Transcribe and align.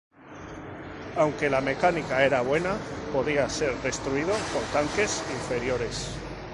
Aunque 1.15 1.47
la 1.47 1.61
mecánica 1.61 2.23
era 2.25 2.41
buena, 2.41 2.73
podía 3.13 3.47
ser 3.49 3.75
destruido 3.83 4.31
por 4.51 4.63
tanques 4.73 5.21
inferiores. 5.31 6.15